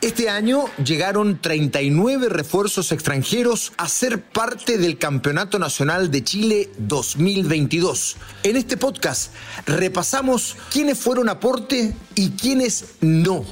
[0.00, 8.16] Este año llegaron 39 refuerzos extranjeros a ser parte del Campeonato Nacional de Chile 2022.
[8.44, 9.32] En este podcast
[9.66, 13.44] repasamos quiénes fueron aporte y quiénes no.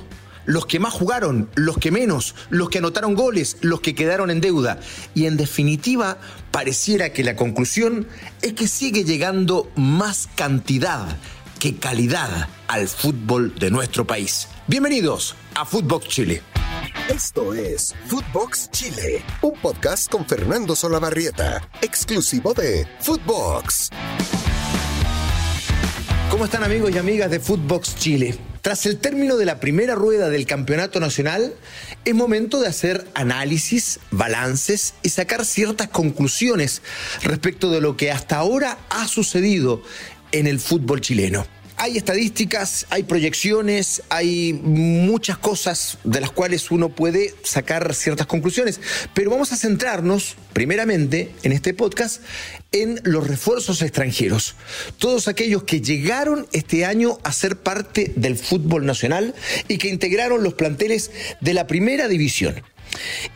[0.45, 4.41] Los que más jugaron, los que menos, los que anotaron goles, los que quedaron en
[4.41, 4.79] deuda.
[5.17, 6.19] Y en definitiva,
[6.53, 8.07] pareciera que la conclusión
[8.43, 11.09] es que sigue llegando más cantidad
[11.59, 14.47] que calidad al fútbol de nuestro país.
[14.69, 16.43] Bienvenidos a Footbox Chile.
[17.09, 23.89] Esto es Footbox Chile, un podcast con Fernando Solabarrieta, exclusivo de Footbox.
[26.31, 28.37] ¿Cómo están amigos y amigas de Footbox Chile?
[28.61, 31.55] Tras el término de la primera rueda del Campeonato Nacional,
[32.05, 36.83] es momento de hacer análisis, balances y sacar ciertas conclusiones
[37.23, 39.83] respecto de lo que hasta ahora ha sucedido
[40.33, 41.47] en el fútbol chileno.
[41.79, 48.81] Hay estadísticas, hay proyecciones, hay muchas cosas de las cuales uno puede sacar ciertas conclusiones,
[49.13, 52.23] pero vamos a centrarnos primeramente en este podcast
[52.73, 54.55] en los refuerzos extranjeros.
[54.97, 59.35] Todos aquellos que llegaron este año a ser parte del fútbol nacional
[59.69, 61.11] y que integraron los planteles
[61.43, 62.55] de la primera división.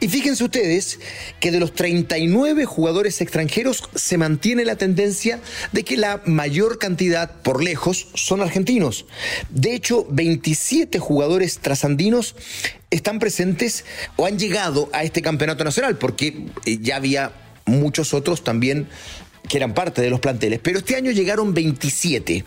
[0.00, 0.98] Y fíjense ustedes
[1.40, 5.40] que de los 39 jugadores extranjeros se mantiene la tendencia
[5.72, 9.06] de que la mayor cantidad, por lejos, son argentinos.
[9.50, 12.36] De hecho, 27 jugadores trasandinos
[12.90, 13.84] están presentes
[14.16, 17.32] o han llegado a este campeonato nacional, porque eh, ya había
[17.66, 18.88] muchos otros también
[19.48, 22.44] que eran parte de los planteles, pero este año llegaron 27.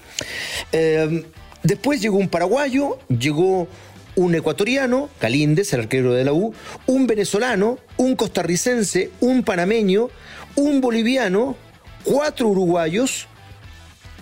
[0.71, 1.25] Eh,
[1.63, 3.67] después llegó un paraguayo, llegó
[4.15, 6.53] un ecuatoriano, Calíndez, el arquero de la U,
[6.85, 10.09] un venezolano, un costarricense, un panameño,
[10.55, 11.55] un boliviano,
[12.03, 13.27] cuatro uruguayos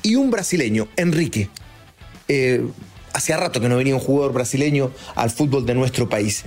[0.04, 1.50] y un brasileño, Enrique.
[2.28, 2.66] Eh,
[3.14, 6.44] hacía rato que no venía un jugador brasileño al fútbol de nuestro país.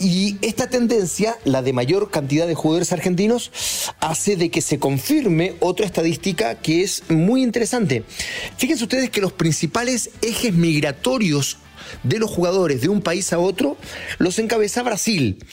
[0.00, 3.50] Y esta tendencia, la de mayor cantidad de jugadores argentinos,
[3.98, 8.04] hace de que se confirme otra estadística que es muy interesante.
[8.56, 11.58] Fíjense ustedes que los principales ejes migratorios
[12.02, 13.76] de los jugadores de un país a otro
[14.18, 15.44] los encabeza Brasil,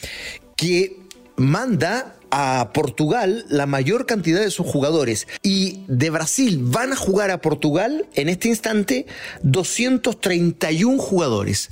[0.56, 0.98] que
[1.36, 5.26] manda a Portugal la mayor cantidad de sus jugadores.
[5.42, 9.06] Y de Brasil van a jugar a Portugal en este instante
[9.42, 11.70] 231 jugadores.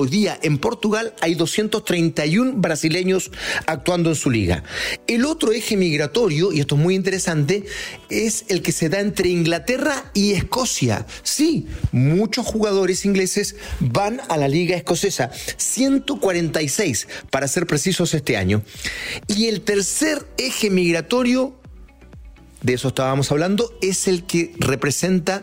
[0.00, 3.32] Hoy día en Portugal hay 231 brasileños
[3.66, 4.62] actuando en su liga.
[5.08, 7.64] El otro eje migratorio, y esto es muy interesante,
[8.08, 11.04] es el que se da entre Inglaterra y Escocia.
[11.24, 18.62] Sí, muchos jugadores ingleses van a la liga escocesa, 146 para ser precisos este año.
[19.26, 21.56] Y el tercer eje migratorio,
[22.62, 25.42] de eso estábamos hablando, es el que representa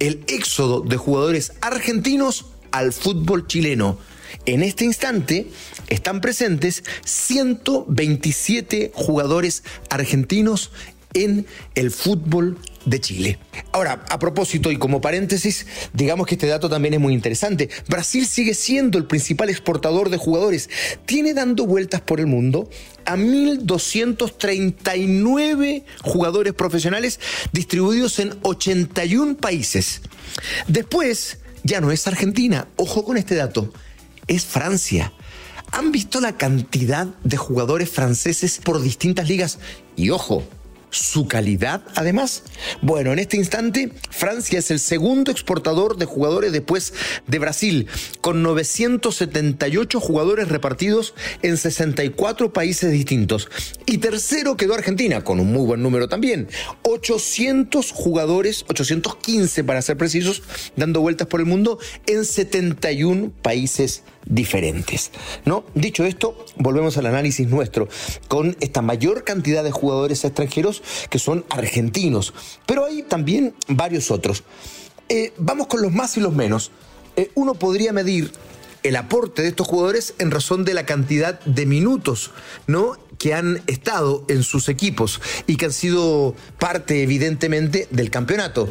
[0.00, 2.44] el éxodo de jugadores argentinos
[2.76, 3.98] al fútbol chileno.
[4.44, 5.46] En este instante
[5.88, 10.72] están presentes 127 jugadores argentinos
[11.14, 13.38] en el fútbol de Chile.
[13.72, 17.70] Ahora, a propósito y como paréntesis, digamos que este dato también es muy interesante.
[17.88, 20.68] Brasil sigue siendo el principal exportador de jugadores.
[21.06, 22.68] Tiene dando vueltas por el mundo
[23.06, 27.20] a 1.239 jugadores profesionales
[27.52, 30.02] distribuidos en 81 países.
[30.68, 32.68] Después, ya no es Argentina.
[32.76, 33.72] Ojo con este dato.
[34.26, 35.12] Es Francia.
[35.72, 39.58] ¿Han visto la cantidad de jugadores franceses por distintas ligas?
[39.96, 40.44] Y ojo,
[40.96, 42.42] su calidad además?
[42.82, 46.94] Bueno, en este instante Francia es el segundo exportador de jugadores después
[47.26, 47.86] de Brasil,
[48.20, 53.48] con 978 jugadores repartidos en 64 países distintos.
[53.86, 56.48] Y tercero quedó Argentina, con un muy buen número también,
[56.82, 60.42] 800 jugadores, 815 para ser precisos,
[60.76, 65.12] dando vueltas por el mundo en 71 países diferentes.
[65.44, 65.64] ¿no?
[65.74, 67.88] Dicho esto, volvemos al análisis nuestro,
[68.28, 72.34] con esta mayor cantidad de jugadores extranjeros que son argentinos,
[72.66, 74.44] pero hay también varios otros.
[75.08, 76.72] Eh, vamos con los más y los menos.
[77.16, 78.32] Eh, uno podría medir
[78.82, 82.30] el aporte de estos jugadores en razón de la cantidad de minutos,
[82.66, 82.96] ¿no?
[83.18, 88.68] que han estado en sus equipos y que han sido parte evidentemente del campeonato.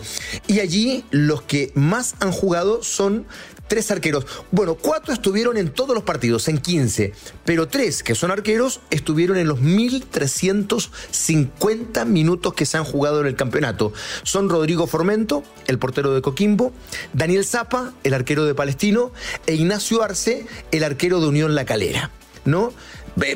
[0.47, 3.25] Y allí los que más han jugado son
[3.67, 4.25] tres arqueros.
[4.51, 7.13] Bueno, cuatro estuvieron en todos los partidos, en 15,
[7.43, 13.27] pero tres que son arqueros estuvieron en los 1.350 minutos que se han jugado en
[13.27, 13.93] el campeonato.
[14.23, 16.73] Son Rodrigo Formento, el portero de Coquimbo,
[17.13, 19.11] Daniel Zapa, el arquero de Palestino,
[19.47, 22.11] e Ignacio Arce, el arquero de Unión La Calera.
[22.45, 22.71] ¿No?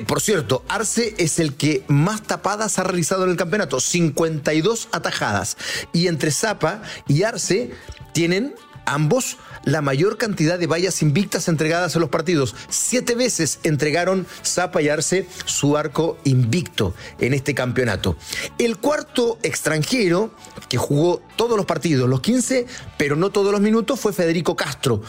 [0.08, 5.56] Por cierto, Arce es el que más tapadas ha realizado en el campeonato, 52 atajadas.
[5.94, 7.72] Y entre Zapa y Arce
[8.14, 8.56] tienen
[8.86, 12.56] ambos la mayor cantidad de vallas invictas entregadas a los partidos.
[12.70, 18.18] Siete veces entregaron Zapa y Arce su arco invicto en este campeonato.
[18.58, 20.32] El cuarto extranjero
[20.70, 22.66] que jugó todos los partidos, los 15,
[22.98, 25.02] pero no todos los minutos, fue Federico Castro.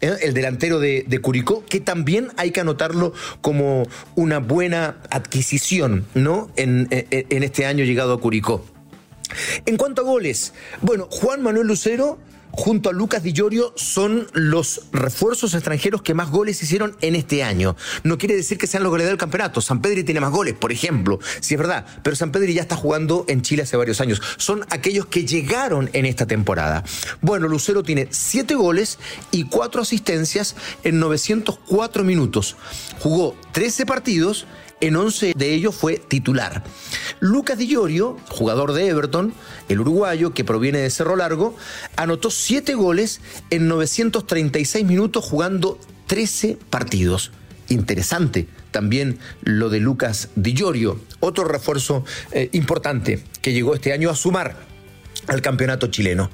[0.00, 0.16] ¿eh?
[0.22, 3.84] el delantero de, Curicó, que también hay que anotarlo como
[4.14, 6.50] una buena adquisición, ¿no?
[6.56, 8.64] En, en este año llegado a Curicó.
[9.66, 12.18] En cuanto a goles, bueno, Juan Manuel Lucero
[12.50, 17.42] junto a Lucas Di Llorio son los refuerzos extranjeros que más goles hicieron en este
[17.42, 17.76] año.
[18.02, 19.60] No quiere decir que sean los goleadores del campeonato.
[19.60, 22.76] San Pedri tiene más goles, por ejemplo, si es verdad, pero San Pedri ya está
[22.76, 24.20] jugando en Chile hace varios años.
[24.36, 26.84] Son aquellos que llegaron en esta temporada.
[27.20, 28.98] Bueno, Lucero tiene siete goles
[29.30, 32.56] y cuatro asistencias en 904 minutos.
[33.00, 34.46] Jugó 13 partidos
[34.80, 36.64] en 11 de ellos fue titular.
[37.20, 37.74] Lucas Di
[38.28, 39.32] jugador de Everton,
[39.68, 41.56] el uruguayo que proviene de Cerro Largo,
[41.96, 43.20] anotó 7 goles
[43.50, 47.32] en 936 minutos jugando 13 partidos.
[47.68, 50.54] Interesante también lo de Lucas Di
[51.20, 54.56] otro refuerzo eh, importante que llegó este año a sumar
[55.26, 56.30] al campeonato chileno.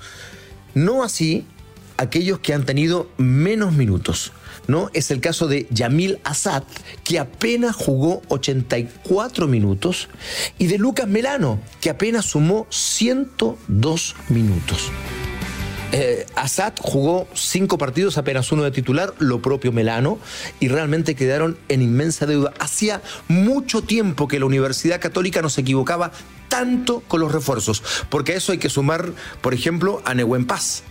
[0.74, 1.46] No así
[1.96, 4.32] aquellos que han tenido menos minutos.
[4.66, 4.90] ¿No?
[4.92, 6.64] Es el caso de Yamil Assad,
[7.02, 10.08] que apenas jugó 84 minutos,
[10.58, 14.90] y de Lucas Melano, que apenas sumó 102 minutos.
[15.96, 20.18] Eh, Assad jugó cinco partidos, apenas uno de titular, lo propio Melano,
[20.58, 22.52] y realmente quedaron en inmensa deuda.
[22.58, 26.10] Hacía mucho tiempo que la Universidad Católica no se equivocaba
[26.48, 30.82] tanto con los refuerzos, porque a eso hay que sumar, por ejemplo, a Nehuen Paz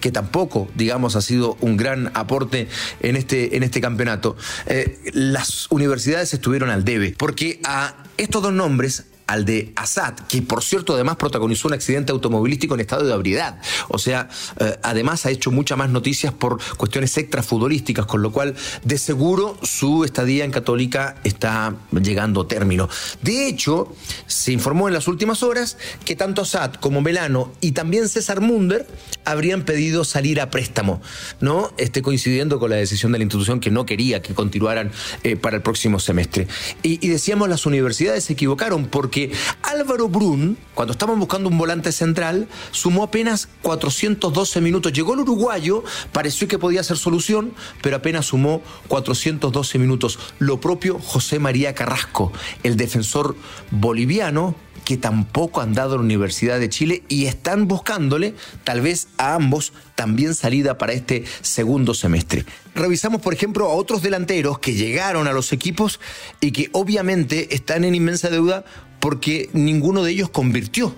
[0.00, 2.68] que tampoco, digamos, ha sido un gran aporte
[3.00, 8.52] en este, en este campeonato, eh, las universidades estuvieron al debe, porque a estos dos
[8.52, 13.14] nombres al de Assad, que por cierto además protagonizó un accidente automovilístico en estado de
[13.14, 13.58] ebriedad.
[13.88, 14.28] O sea,
[14.60, 19.56] eh, además ha hecho muchas más noticias por cuestiones extrafutbolísticas, con lo cual de seguro
[19.62, 22.88] su estadía en Católica está llegando a término.
[23.22, 23.94] De hecho,
[24.26, 28.86] se informó en las últimas horas que tanto Assad como Melano y también César Munder
[29.24, 31.00] habrían pedido salir a préstamo,
[31.40, 31.72] ¿no?
[31.78, 34.92] Este, coincidiendo con la decisión de la institución que no quería que continuaran
[35.22, 36.46] eh, para el próximo semestre.
[36.82, 39.30] Y, y decíamos, las universidades se equivocaron porque que
[39.62, 44.92] Álvaro Brun, cuando estaban buscando un volante central, sumó apenas 412 minutos.
[44.92, 50.18] Llegó el uruguayo, pareció que podía ser solución, pero apenas sumó 412 minutos.
[50.40, 52.32] Lo propio José María Carrasco,
[52.64, 53.36] el defensor
[53.70, 58.34] boliviano, que tampoco han dado a la Universidad de Chile y están buscándole,
[58.64, 62.44] tal vez a ambos, también salida para este segundo semestre.
[62.74, 66.00] Revisamos, por ejemplo, a otros delanteros que llegaron a los equipos
[66.40, 68.64] y que obviamente están en inmensa deuda
[69.04, 70.94] porque ninguno de ellos convirtió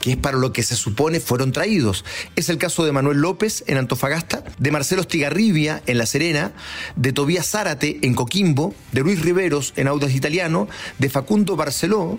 [0.00, 2.04] que es para lo que se supone fueron traídos.
[2.36, 6.52] Es el caso de Manuel López en Antofagasta, de Marcelo Stigarribia en La Serena,
[6.94, 10.68] de Tobías Zárate en Coquimbo, de Luis Riveros en Audas Italiano,
[10.98, 12.18] de Facundo Barceló,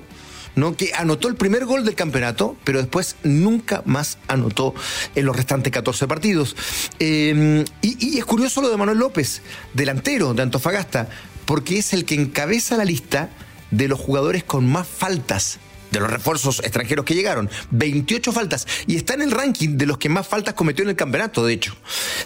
[0.56, 0.76] ¿no?
[0.76, 4.74] que anotó el primer gol del campeonato, pero después nunca más anotó
[5.14, 6.56] en los restantes 14 partidos.
[6.98, 9.44] Eh, y, y es curioso lo de Manuel López,
[9.76, 11.08] delantero de Antofagasta,
[11.46, 13.30] porque es el que encabeza la lista
[13.71, 15.60] de los jugadores con más faltas
[15.92, 17.50] de los refuerzos extranjeros que llegaron.
[17.71, 18.68] 28 faltas.
[18.88, 21.54] Y está en el ranking de los que más faltas cometió en el campeonato, de
[21.54, 21.75] hecho.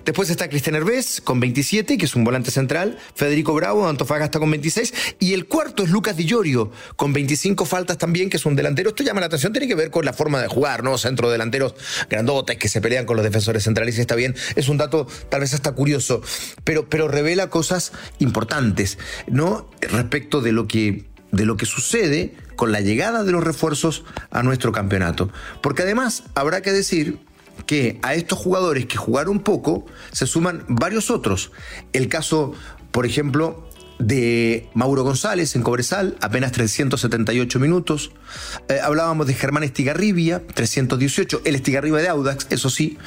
[0.05, 2.97] Después está Cristian Hervés con 27, que es un volante central.
[3.15, 4.93] Federico Bravo Antofagasta con 26.
[5.19, 8.89] Y el cuarto es Lucas Di Llorio, con 25 faltas también, que es un delantero.
[8.89, 10.97] Esto llama la atención, tiene que ver con la forma de jugar, ¿no?
[10.97, 11.75] Centro delanteros
[12.09, 14.35] grandotes que se pelean con los defensores centrales y está bien.
[14.55, 16.21] Es un dato tal vez hasta curioso,
[16.63, 18.97] pero, pero revela cosas importantes,
[19.27, 19.69] ¿no?
[19.81, 24.43] Respecto de lo que de lo que sucede con la llegada de los refuerzos a
[24.43, 25.29] nuestro campeonato.
[25.61, 27.19] Porque además habrá que decir
[27.65, 31.51] que a estos jugadores que jugaron poco se suman varios otros.
[31.91, 32.53] El caso,
[32.91, 33.67] por ejemplo,
[33.99, 38.11] de Mauro González en Cobresal, apenas 378 minutos.
[38.69, 41.41] Eh, hablábamos de Germán Estigarribia, 318.
[41.45, 42.97] El Estigarribia de Audax, eso sí.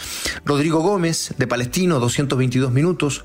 [0.45, 3.25] Rodrigo Gómez de Palestino, 222 minutos.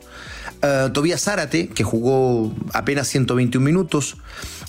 [0.63, 4.17] Uh, Tobías Zárate, que jugó apenas 121 minutos.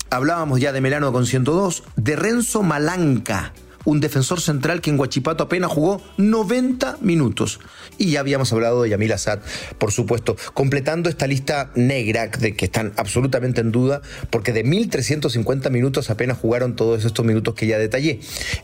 [0.09, 1.83] Hablábamos ya de Melano con 102.
[1.95, 3.53] De Renzo Malanca,
[3.85, 7.59] un defensor central que en Guachipato apenas jugó 90 minutos.
[7.97, 9.39] Y ya habíamos hablado de Yamil Assad,
[9.77, 15.69] por supuesto, completando esta lista negra de que están absolutamente en duda, porque de 1.350
[15.69, 18.19] minutos apenas jugaron todos estos minutos que ya detallé.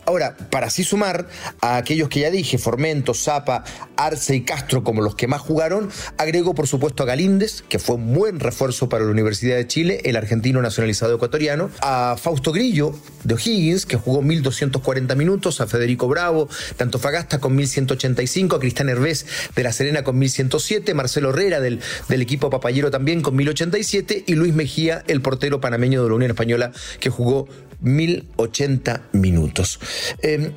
[0.06, 1.28] Ahora, para así sumar
[1.60, 3.64] a aquellos que ya dije, Formento, Zapa,
[3.96, 7.96] Arce y Castro como los que más jugaron, agrego por supuesto a Galíndez, que fue
[7.96, 12.94] un buen refuerzo para la Universidad de Chile, el argentino nacionalizado ecuatoriano, a Fausto Grillo
[13.24, 18.60] de O'Higgins, que jugó 1.240 1140 minutos, a Federico Bravo de Antofagasta con 1185, a
[18.60, 23.36] Cristian Hervés de La Serena con 1107, Marcelo Herrera del, del equipo Papayero también con
[23.36, 27.48] 1087 y Luis Mejía, el portero panameño de la Unión Española, que jugó
[27.80, 29.80] 1080 minutos.
[30.22, 30.52] Eh,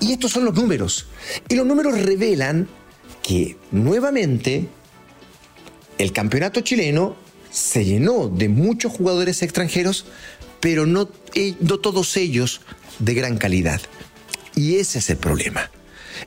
[0.00, 1.06] y estos son los números.
[1.48, 2.68] Y los números revelan
[3.22, 4.66] que nuevamente
[5.98, 7.16] el campeonato chileno
[7.50, 10.06] se llenó de muchos jugadores extranjeros,
[10.60, 12.60] pero no, eh, no todos ellos
[13.00, 13.80] de gran calidad.
[14.54, 15.70] Y ese es el problema.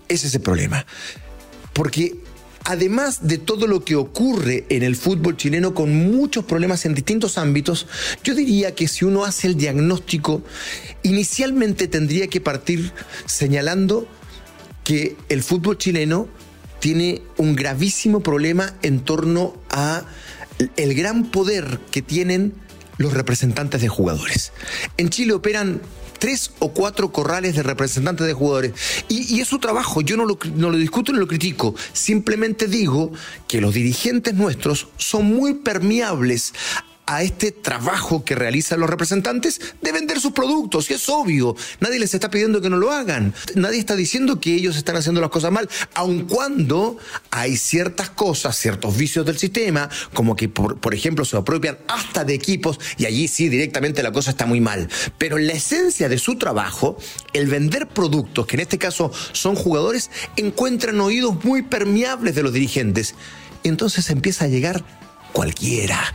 [0.07, 0.85] Ese es el problema.
[1.73, 2.15] Porque
[2.65, 7.37] además de todo lo que ocurre en el fútbol chileno con muchos problemas en distintos
[7.37, 7.87] ámbitos,
[8.23, 10.43] yo diría que si uno hace el diagnóstico,
[11.03, 12.91] inicialmente tendría que partir
[13.25, 14.07] señalando
[14.83, 16.27] que el fútbol chileno
[16.79, 20.03] tiene un gravísimo problema en torno a
[20.75, 22.53] el gran poder que tienen
[22.97, 24.51] los representantes de jugadores.
[24.97, 25.81] En Chile operan
[26.19, 28.73] tres o cuatro corrales de representantes de jugadores.
[29.09, 33.11] Y, es su trabajo, yo no lo, no lo discuto ni lo critico, simplemente digo
[33.47, 36.53] que los dirigentes nuestros son muy permeables
[37.05, 40.89] a este trabajo que realizan los representantes de vender sus productos.
[40.89, 43.33] Y es obvio, nadie les está pidiendo que no lo hagan.
[43.55, 46.97] Nadie está diciendo que ellos están haciendo las cosas mal, aun cuando
[47.31, 52.23] hay ciertas cosas, ciertos vicios del sistema, como que, por, por ejemplo, se apropian hasta
[52.23, 54.89] de equipos y allí sí directamente la cosa está muy mal.
[55.17, 56.97] Pero en la esencia de su trabajo,
[57.33, 62.53] el vender productos, que en este caso son jugadores, encuentran oídos muy permeables de los
[62.53, 63.15] dirigentes.
[63.63, 64.83] Entonces empieza a llegar
[65.31, 66.13] cualquiera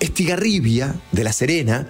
[0.00, 1.88] Estigarribia, de La Serena,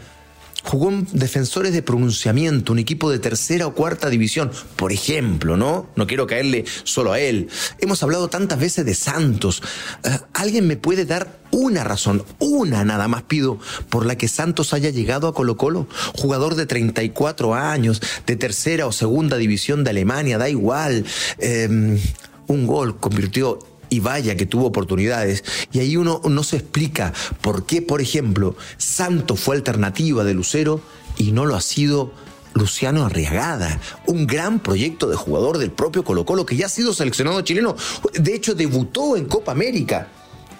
[0.65, 5.89] jugó en Defensores de Pronunciamiento, un equipo de tercera o cuarta división, por ejemplo, ¿no?
[5.97, 7.49] No quiero caerle solo a él.
[7.81, 9.63] Hemos hablado tantas veces de Santos.
[10.05, 14.75] Eh, ¿Alguien me puede dar una razón, una nada más pido, por la que Santos
[14.75, 15.87] haya llegado a Colo Colo?
[16.15, 21.05] Jugador de 34 años, de tercera o segunda división de Alemania, da igual.
[21.39, 21.99] Eh,
[22.47, 23.59] un gol convirtió
[23.91, 25.45] y vaya que tuvo oportunidades.
[25.73, 30.81] Y ahí uno no se explica por qué, por ejemplo, Santos fue alternativa de Lucero
[31.17, 32.13] y no lo ha sido
[32.55, 36.93] Luciano Arriagada, un gran proyecto de jugador del propio Colo Colo que ya ha sido
[36.93, 37.77] seleccionado chileno.
[38.15, 40.09] De hecho, debutó en Copa América.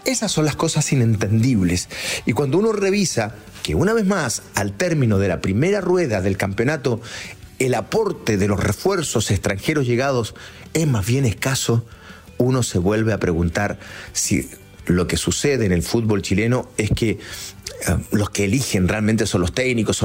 [0.05, 1.89] Esas son las cosas inentendibles.
[2.25, 6.37] Y cuando uno revisa que una vez más, al término de la primera rueda del
[6.37, 7.01] campeonato,
[7.59, 10.35] el aporte de los refuerzos extranjeros llegados
[10.75, 11.85] es más bien escaso,
[12.39, 13.79] uno se vuelve a preguntar
[14.13, 14.49] si
[14.87, 17.19] lo que sucede en el fútbol chileno es que eh,
[18.11, 20.03] los que eligen realmente son los técnicos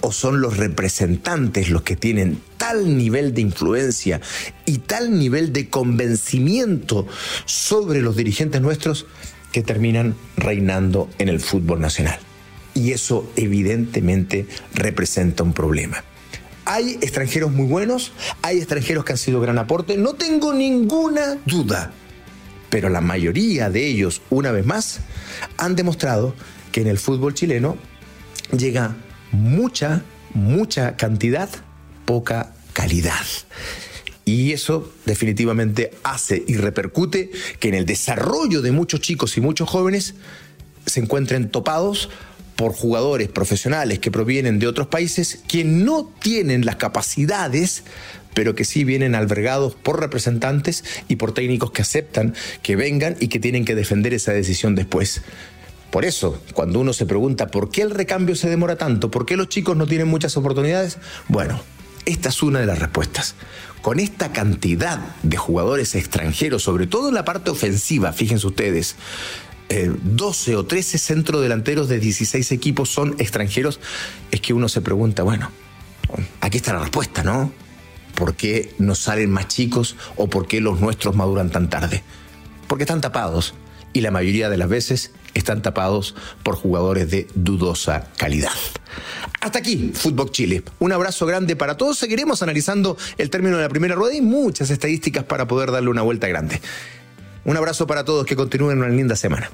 [0.00, 4.20] o son los representantes los que tienen tal nivel de influencia
[4.64, 7.06] y tal nivel de convencimiento
[7.44, 9.06] sobre los dirigentes nuestros
[9.52, 12.18] que terminan reinando en el fútbol nacional.
[12.74, 16.04] Y eso evidentemente representa un problema.
[16.66, 21.92] Hay extranjeros muy buenos, hay extranjeros que han sido gran aporte, no tengo ninguna duda.
[22.70, 24.98] Pero la mayoría de ellos, una vez más,
[25.56, 26.34] han demostrado
[26.72, 27.76] que en el fútbol chileno
[28.50, 28.96] llega
[29.30, 30.02] mucha,
[30.34, 31.48] mucha cantidad,
[32.04, 33.24] poca calidad.
[34.24, 37.30] Y eso definitivamente hace y repercute
[37.60, 40.16] que en el desarrollo de muchos chicos y muchos jóvenes
[40.84, 42.10] se encuentren topados
[42.56, 47.84] por jugadores profesionales que provienen de otros países que no tienen las capacidades
[48.36, 53.28] pero que sí vienen albergados por representantes y por técnicos que aceptan que vengan y
[53.28, 55.22] que tienen que defender esa decisión después.
[55.90, 59.38] Por eso, cuando uno se pregunta por qué el recambio se demora tanto, por qué
[59.38, 60.98] los chicos no tienen muchas oportunidades,
[61.28, 61.62] bueno,
[62.04, 63.36] esta es una de las respuestas.
[63.80, 68.96] Con esta cantidad de jugadores extranjeros, sobre todo en la parte ofensiva, fíjense ustedes,
[69.68, 73.80] 12 eh, o 13 centrodelanteros de 16 equipos son extranjeros,
[74.30, 75.50] es que uno se pregunta, bueno,
[76.40, 77.52] aquí está la respuesta, ¿no?
[78.14, 82.02] ¿Por qué no salen más chicos o por qué los nuestros maduran tan tarde?
[82.66, 83.54] Porque están tapados
[83.92, 88.52] y la mayoría de las veces están tapados por jugadores de dudosa calidad.
[89.40, 90.62] Hasta aquí, Fútbol Chile.
[90.78, 91.98] Un abrazo grande para todos.
[91.98, 96.02] Seguiremos analizando el término de la primera rueda y muchas estadísticas para poder darle una
[96.02, 96.60] vuelta grande.
[97.46, 99.48] Un abrazo para todos, que continúen una linda semana.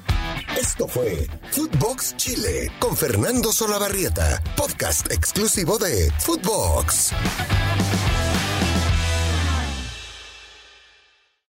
[0.59, 7.11] Esto fue Footbox Chile con Fernando Solabarrieta, podcast exclusivo de Footbox.